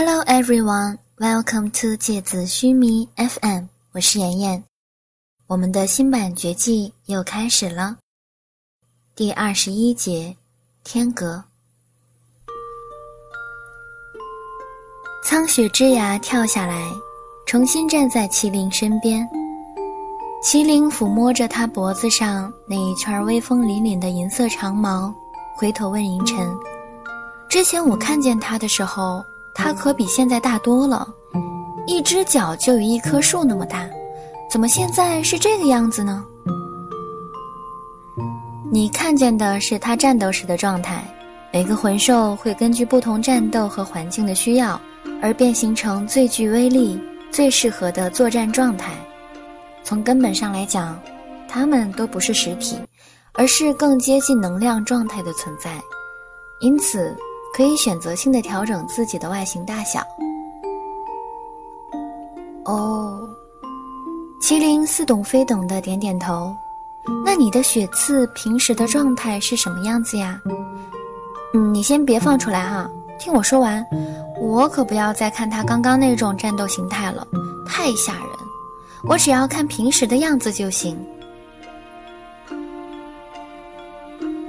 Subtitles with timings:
[0.00, 4.62] Hello everyone, welcome to 芥子须弥 FM，我是妍妍。
[5.48, 7.96] 我们的新版绝技又开始了。
[9.16, 10.36] 第二十一节，
[10.84, 11.42] 天阁。
[15.24, 16.88] 苍雪之牙跳下来，
[17.44, 19.28] 重新站在麒麟身边。
[20.44, 25.12] 麒麟抚摸着他脖子上那一圈威风凛凛的银色长毛，
[25.56, 26.56] 回头问银尘
[27.50, 29.24] ：“之前我看见他的时候。”
[29.60, 31.12] 它可比现在大多了，
[31.84, 33.84] 一只脚就有一棵树那么大，
[34.48, 36.24] 怎么现在是这个样子呢？
[38.70, 41.02] 你看见的是它战斗时的状态，
[41.52, 44.80] 每个魂兽会根据不同战斗和环境的需要
[45.20, 47.00] 而变形成最具威力、
[47.32, 48.92] 最适合的作战状态。
[49.82, 50.96] 从根本上来讲，
[51.48, 52.78] 它们都不是实体，
[53.32, 55.80] 而是更接近能量状态的存在，
[56.60, 57.12] 因此。
[57.54, 60.00] 可以选择性的调整自己的外形大小。
[62.64, 63.28] 哦，
[64.40, 66.54] 麒麟似懂非懂的点点头。
[67.24, 70.40] 那你的血刺平时的状态是什么样子呀？
[71.54, 73.84] 嗯，你先别放出来哈，听我说完。
[74.38, 77.26] 我可不要再看他刚刚那种战斗形态了，
[77.66, 78.28] 太吓人。
[79.04, 80.96] 我只要看平时的样子就行。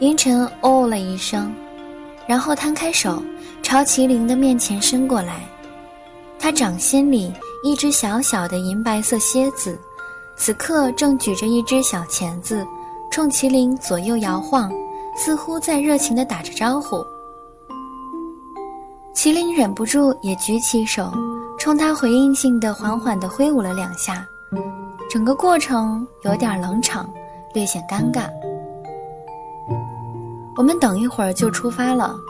[0.00, 1.54] 银尘哦了一声。
[2.30, 3.20] 然后摊开手，
[3.60, 5.40] 朝麒麟的面前伸过来。
[6.38, 7.32] 他掌心里
[7.64, 9.76] 一只小小的银白色蝎子，
[10.36, 12.64] 此刻正举着一只小钳子，
[13.10, 14.72] 冲麒麟左右摇晃，
[15.16, 17.04] 似乎在热情地打着招呼。
[19.12, 21.12] 麒麟忍不住也举起手，
[21.58, 24.24] 冲他回应性的缓缓地挥舞了两下，
[25.10, 27.12] 整个过程有点冷场，
[27.54, 28.30] 略显尴尬。
[30.60, 32.20] 我们等一会儿就出发了，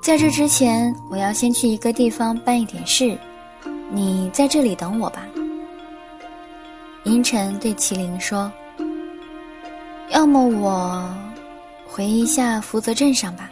[0.00, 3.14] 在这之前，我要先去一个地方办一点事，
[3.90, 5.20] 你在这里等我吧。
[7.04, 8.50] 银尘对麒麟说
[10.08, 11.14] ：“要么我
[11.86, 13.50] 回一下福泽镇上吧。”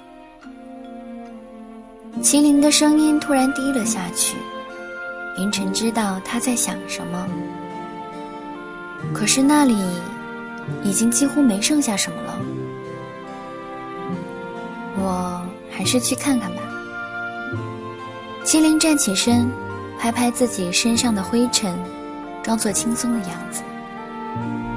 [2.25, 4.39] 麒麟的声音突然低了下去，
[5.37, 7.29] 银尘知道他在想什么，
[9.13, 9.77] 可是那里
[10.83, 12.41] 已经几乎没剩下什么了。
[15.06, 15.41] 我
[15.71, 16.62] 还是去看看吧。
[18.44, 19.49] 麒麟站起身，
[20.00, 21.78] 拍拍自己身上的灰尘，
[22.43, 23.62] 装作轻松的样子。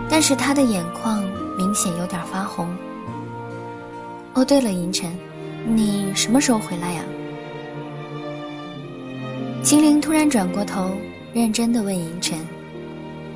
[0.07, 1.23] 但是他的眼眶
[1.57, 2.67] 明显有点发红。
[4.35, 5.11] 哦，对了，银尘，
[5.65, 7.01] 你什么时候回来呀？
[9.63, 10.91] 麒麟突然转过头，
[11.33, 12.37] 认真的问银尘。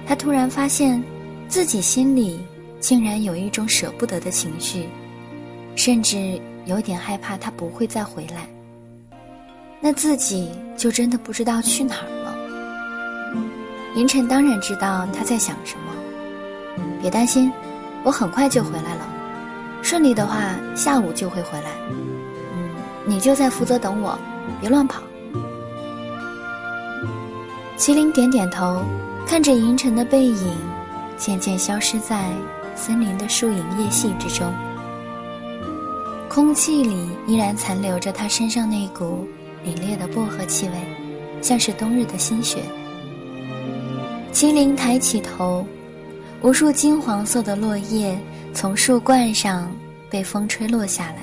[0.05, 1.03] 他突然发现，
[1.47, 2.39] 自己心里
[2.79, 4.87] 竟然有一种舍不得的情绪，
[5.75, 6.39] 甚至。
[6.65, 8.47] 有点害怕他不会再回来，
[9.81, 12.33] 那自己就真的不知道去哪儿了。
[13.95, 15.93] 银尘当然知道他在想什么，
[17.01, 17.51] 别担心，
[18.03, 19.07] 我很快就回来了，
[19.81, 21.69] 顺利的话下午就会回来。
[22.55, 22.69] 嗯，
[23.05, 24.17] 你就在福泽等我，
[24.59, 25.01] 别乱跑。
[27.77, 28.83] 麒麟点点头，
[29.27, 30.57] 看着银尘的背影，
[31.17, 32.31] 渐渐消失在
[32.75, 34.51] 森林的树影叶隙之中。
[36.33, 39.27] 空气里依然残留着他身上那股
[39.63, 40.73] 凛冽的薄荷气味，
[41.43, 42.63] 像是冬日的新雪。
[44.33, 45.63] 麒麟抬起头，
[46.41, 48.17] 无数金黄色的落叶
[48.51, 49.71] 从树冠上
[50.09, 51.17] 被风吹落下来。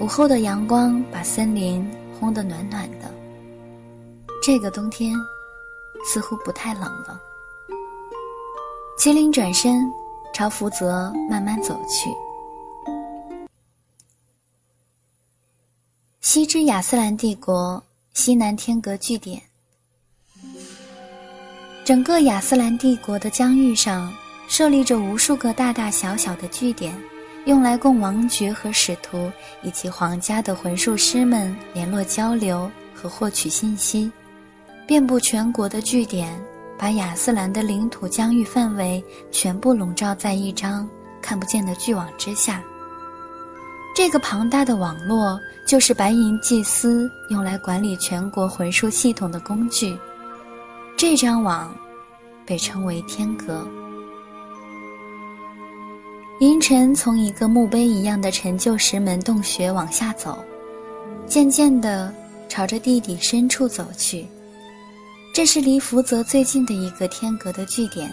[0.00, 1.88] 午后的阳光把森林
[2.20, 3.08] 烘得暖暖的。
[4.42, 5.14] 这个冬天
[6.04, 7.22] 似乎不太冷了。
[8.98, 9.80] 麒麟转身
[10.34, 12.10] 朝福泽慢慢走去。
[16.36, 17.82] 西之亚斯兰帝国
[18.12, 19.40] 西南天阁据点，
[21.82, 24.12] 整个亚斯兰帝国的疆域上
[24.46, 26.94] 设立着无数个大大小小的据点，
[27.46, 29.32] 用来供王爵和使徒
[29.62, 34.12] 以及皇家的魂术师们联络交流和获取信息。
[34.86, 36.38] 遍布全国的据点，
[36.78, 39.02] 把亚斯兰的领土疆域范围
[39.32, 40.86] 全部笼罩在一张
[41.22, 42.62] 看不见的巨网之下。
[43.96, 49.96] 这个庞大的网络就是白银祭司用来管理全国魂术系统的工具。
[50.98, 51.74] 这张网
[52.44, 53.66] 被称为天阁。
[56.40, 60.44] 银尘从一个墓碑一样的陈旧石门洞穴往下走，
[61.26, 62.12] 渐渐地
[62.50, 64.26] 朝着地底深处走去。
[65.32, 68.12] 这是离福泽最近的一个天阁的据点。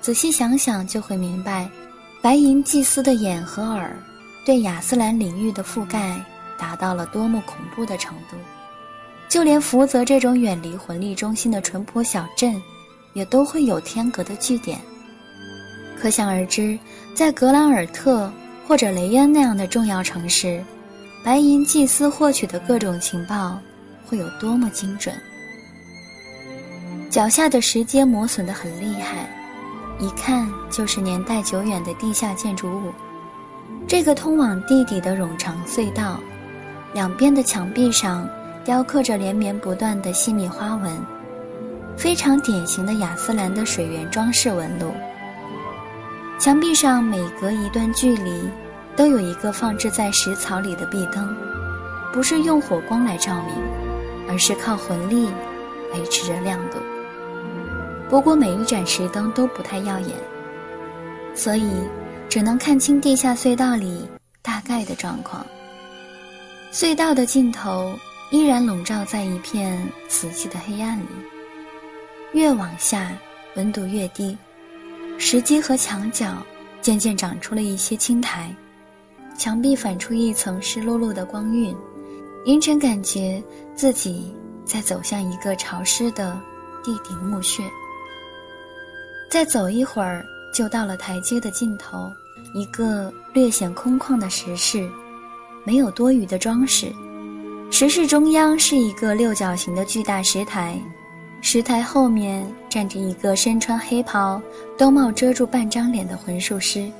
[0.00, 1.70] 仔细想想就会明白，
[2.20, 3.96] 白银祭司的眼和耳。
[4.44, 6.20] 对亚斯兰领域的覆盖
[6.58, 8.36] 达到了多么恐怖的程度！
[9.28, 12.60] 就连福泽这种远离魂力中心的淳朴小镇，
[13.14, 14.78] 也都会有天阁的据点。
[15.98, 16.78] 可想而知，
[17.14, 18.30] 在格兰尔特
[18.66, 20.62] 或者雷恩那样的重要城市，
[21.24, 23.58] 白银祭司获取的各种情报
[24.04, 25.14] 会有多么精准。
[27.08, 29.28] 脚下的石阶磨损得很厉害，
[30.00, 32.92] 一看就是年代久远的地下建筑物。
[33.92, 36.18] 这个通往地底的冗长隧道，
[36.94, 38.26] 两边的墙壁上。
[38.64, 40.96] 雕刻着连绵不断的细密花纹，
[41.94, 44.92] 非常典型的亚斯兰的水源装饰纹路。
[46.38, 48.48] 墙壁上每隔一段距离，
[48.96, 51.36] 都有一个放置在石槽里的壁灯，
[52.14, 53.54] 不是用火光来照明，
[54.26, 55.28] 而是靠魂力
[55.92, 56.78] 维持着亮度。
[58.08, 60.16] 不过每一盏石灯都不太耀眼，
[61.34, 61.68] 所以
[62.32, 64.08] 只能看清地下隧道里
[64.40, 65.44] 大概的状况。
[66.72, 67.94] 隧道的尽头。
[68.30, 71.06] 依然笼罩在一片死寂的黑暗里。
[72.32, 73.12] 越往下，
[73.56, 74.34] 温度越低，
[75.18, 76.38] 石阶和墙角
[76.80, 78.50] 渐渐长出了一些青苔，
[79.36, 81.76] 墙壁反出一层湿漉漉的光晕。
[82.46, 83.44] 银尘感觉
[83.76, 84.34] 自己
[84.64, 86.40] 在走向一个潮湿的
[86.82, 87.62] 地底墓穴。
[89.30, 92.12] 再走一会儿，就到了台阶的尽头，
[92.52, 94.88] 一个略显空旷的石室，
[95.64, 96.92] 没有多余的装饰。
[97.70, 100.78] 石室中央是一个六角形的巨大石台，
[101.40, 104.40] 石台后面站着一个身穿黑袍、
[104.76, 106.90] 兜帽遮住半张脸的魂术师。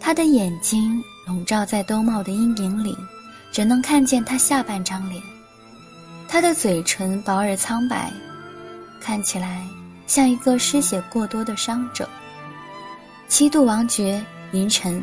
[0.00, 2.96] 他的眼睛笼罩在兜帽的阴影里，
[3.52, 5.22] 只能看见他下半张脸。
[6.26, 8.10] 他的嘴唇薄而苍白，
[9.00, 9.64] 看起来
[10.06, 12.08] 像一个失血过多的伤者。
[13.32, 15.02] 七度王爵银尘。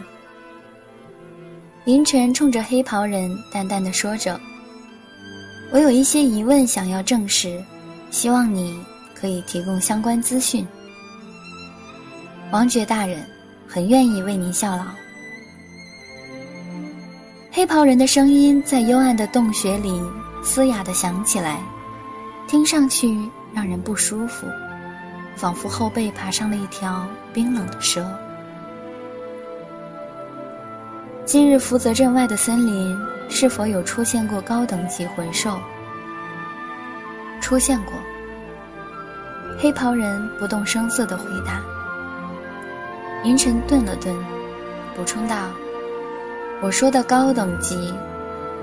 [1.86, 4.40] 银尘冲着黑袍人淡淡的说着
[5.74, 7.60] ：“我有一些疑问想要证实，
[8.12, 8.80] 希望你
[9.16, 10.64] 可以提供相关资讯。”
[12.54, 13.26] 王爵大人，
[13.68, 14.84] 很愿意为您效劳。
[17.52, 20.00] 黑袍人的声音在幽暗的洞穴里
[20.44, 21.60] 嘶哑的响起来，
[22.48, 24.46] 听上去让人不舒服，
[25.40, 28.06] 仿佛后背爬上了一条冰冷的蛇。
[31.24, 33.00] 今日福泽镇外的森林
[33.30, 35.58] 是否有出现过高等级魂兽？
[37.40, 37.94] 出现过。
[39.58, 41.62] 黑袍人不动声色地回答。
[43.24, 44.14] 银尘顿了顿，
[44.94, 45.48] 补充道
[46.60, 47.94] ：“我说的高等级，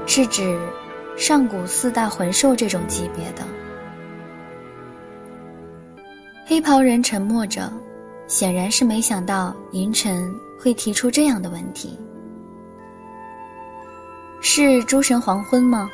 [0.06, 0.58] 是指
[1.16, 3.42] 上古四大魂兽这种级别的。”
[6.48, 7.72] 黑袍人沉默着，
[8.28, 11.98] 显然是没想到银尘会提出这样的问题。
[14.40, 15.90] 是诸神黄昏吗？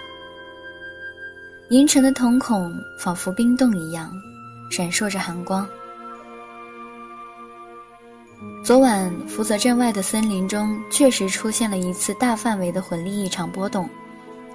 [1.71, 4.13] 银尘的瞳孔仿佛冰冻一样，
[4.71, 5.67] 闪烁着寒光。
[8.63, 13.89] 昨晚福泽镇外的森林中确实出现了一次大范围的魂力异常波动，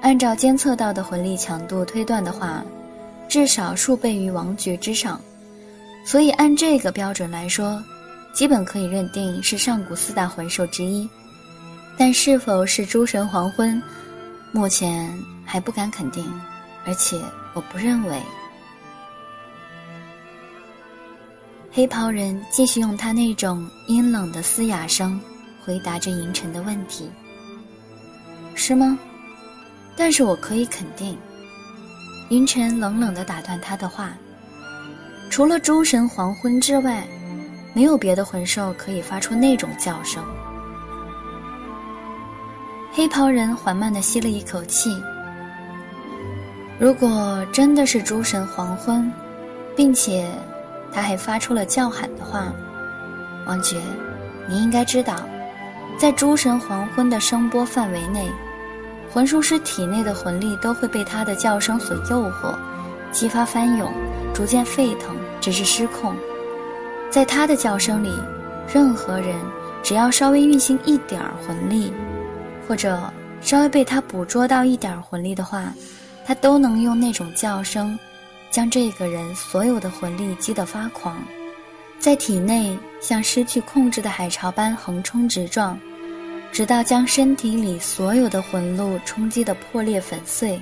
[0.01, 2.63] 按照监测到的魂力强度推断的话，
[3.27, 5.19] 至少数倍于王爵之上，
[6.07, 7.83] 所以按这个标准来说，
[8.31, 11.07] 基本可以认定是上古四大魂兽之一。
[11.97, 13.83] 但是否是诸神黄昏，
[14.53, 15.13] 目前
[15.43, 16.25] 还不敢肯定，
[16.85, 17.19] 而且
[17.53, 18.21] 我不认为。
[21.73, 25.19] 黑袍人继续用他那种阴冷的嘶哑声
[25.65, 27.11] 回答着银尘的问题
[28.55, 28.97] ：“是吗？
[29.97, 31.17] 但是我可以肯定。”
[32.31, 34.17] 银尘冷冷地打断他的话
[35.29, 37.03] ：“除了诸神黄昏之外，
[37.73, 40.23] 没有别的魂兽可以发出那种叫声。”
[42.91, 45.01] 黑袍人缓慢地吸了一口气。
[46.79, 49.11] 如果真的是诸神黄昏，
[49.75, 50.27] 并且
[50.91, 52.51] 他还发出了叫喊的话，
[53.45, 53.79] 王爵，
[54.47, 55.15] 你应该知道，
[55.97, 58.31] 在诸神黄昏的声波范围内，
[59.13, 62.55] 魂术师体内的魂力都会被他的叫声所诱惑，
[63.11, 63.91] 激发翻涌，
[64.33, 66.15] 逐渐沸腾，直至失控。
[67.09, 68.11] 在他的叫声里，
[68.73, 69.35] 任何人
[69.81, 71.91] 只要稍微运行一点儿魂力。
[72.67, 73.01] 或者
[73.39, 75.73] 稍微被他捕捉到一点儿魂力的话，
[76.25, 77.97] 他都能用那种叫声，
[78.51, 81.17] 将这个人所有的魂力激得发狂，
[81.97, 85.79] 在体内像失去控制的海潮般横冲直撞，
[86.51, 90.61] 直到将身体里所有的魂路冲击得破裂粉碎。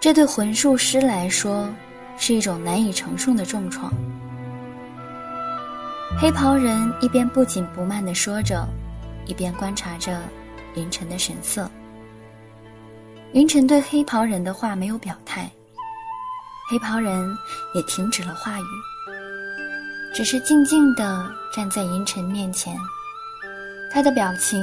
[0.00, 1.68] 这对魂术师来说
[2.16, 3.92] 是一种难以承受的重创。
[6.20, 8.66] 黑袍人一边不紧不慢地说着，
[9.26, 10.20] 一边观察着。
[10.74, 11.68] 云晨的神色。
[13.32, 15.50] 云尘对黑袍人的话没有表态，
[16.70, 17.36] 黑袍人
[17.74, 18.64] 也停止了话语，
[20.14, 22.76] 只是静静地站在云尘面前。
[23.92, 24.62] 他的表情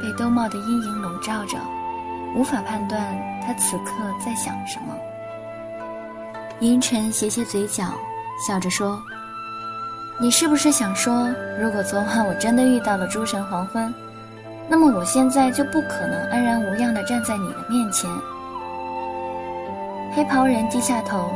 [0.00, 1.58] 被兜帽的阴影笼罩着，
[2.36, 3.00] 无法判断
[3.44, 3.92] 他此刻
[4.24, 4.94] 在想什么。
[6.60, 7.84] 银尘斜斜嘴角，
[8.46, 9.02] 笑着说
[10.20, 11.28] ：“你是不是想说，
[11.58, 13.92] 如果昨晚我真的遇到了诸神黄昏？”
[14.68, 18.10] 那么我现在就不可能安然无恙地站在你的面前。
[20.14, 21.30] 黑袍人低下头，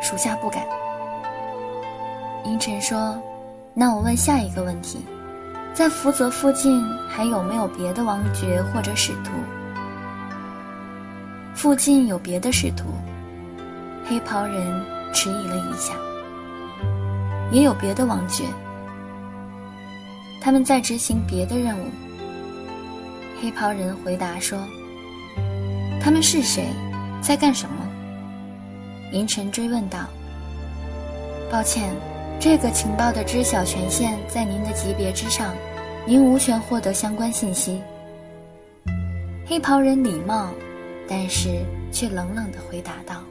[0.00, 0.62] 属下不敢。
[2.44, 3.20] 银尘说
[3.74, 5.04] ：“那我问下一个问题，
[5.74, 9.32] 在福泽附近还有没有别的王爵或者使徒？”
[11.56, 12.84] 附近有别的使徒。
[14.06, 15.94] 黑袍人迟疑了一下。
[17.50, 18.44] 也有别的王爵，
[20.40, 21.84] 他们在执行别的任务。
[23.40, 24.58] 黑袍人回答说
[25.98, 26.66] ：“他们是谁，
[27.22, 27.74] 在干什么？”
[29.12, 30.00] 银尘追问道。
[31.50, 31.90] “抱歉，
[32.38, 35.54] 这个情报的知晓权限在您的级别之上，
[36.04, 37.80] 您无权获得相关信息。”
[39.46, 40.50] 黑袍人礼貌，
[41.08, 43.22] 但是却冷冷地回答道。